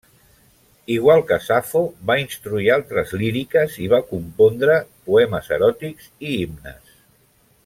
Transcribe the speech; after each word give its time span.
Igual 0.93 1.19
que 1.31 1.37
Safo, 1.47 1.81
va 2.11 2.15
instruir 2.23 2.73
altres 2.77 3.13
líriques 3.23 3.77
i 3.85 3.93
va 3.95 4.03
compondre 4.15 4.81
poemes 5.11 5.55
eròtics 5.59 6.13
i 6.31 6.37
himnes. 6.41 7.03